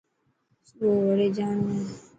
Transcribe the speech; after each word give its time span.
سڀو 0.67 0.87
وڙي 1.07 1.27
جاڻو 1.37 1.63
هي. 1.73 1.81